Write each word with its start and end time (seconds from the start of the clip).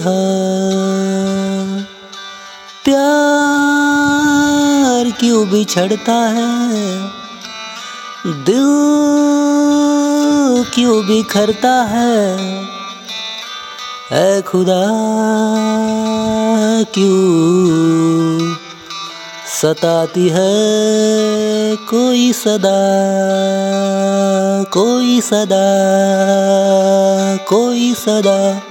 है। 0.00 1.84
प्यार 2.84 5.10
क्यों 5.10 5.50
बिछड़ता 5.50 6.12
है? 6.12 7.10
दिल 8.26 8.64
क्यों 10.74 11.06
बिखरता 11.06 11.82
है? 11.82 12.38
ऐ 14.12 14.40
खुदा, 14.40 14.86
क्यों 16.82 18.54
सताती 19.60 20.28
है 20.28 21.76
कोई 21.76 22.32
सदा? 22.32 23.99
कोई 24.64 25.20
सदा 25.20 25.66
कोई 27.36 27.94
सदा। 27.94 28.62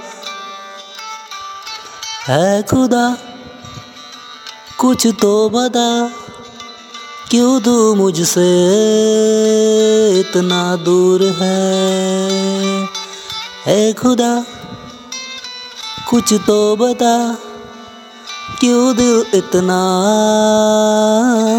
है 2.26 2.62
खुदा, 2.62 3.16
कुछ 4.78 5.06
तो 5.06 5.48
बता। 5.48 6.10
क्यों 7.30 7.60
तू 7.60 7.94
मुझसे 7.94 8.70
इतना 10.20 10.76
दूर 10.76 11.22
है? 11.22 12.30
है 13.66 13.92
खुदा, 13.92 14.44
कुछ 16.10 16.34
तो 16.46 16.76
बता। 16.76 17.38
क्यों 18.60 18.96
दिल 18.96 19.26
इतना 19.34 19.80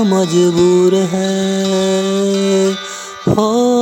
मजबूर 0.03 0.95
है? 0.95 1.51
हो 3.27 3.80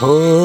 हो 0.00 0.35